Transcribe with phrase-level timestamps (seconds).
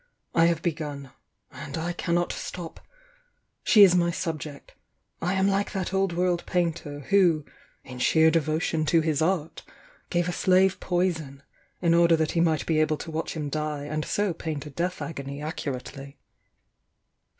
[0.33, 1.11] I have begun—
[1.51, 2.79] and I cannot atop.
[3.63, 4.69] She is my 8^bject,—
[5.21, 7.45] I am like that old world painter, who,
[7.83, 9.61] in sheer devotion to his art,
[10.09, 11.43] gave a slave poison,
[11.83, 14.71] in order that he might be able to watch him die and so paint a
[14.71, 16.17] death agony accurately."